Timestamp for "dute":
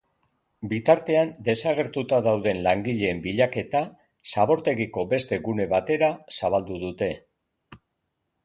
6.87-7.13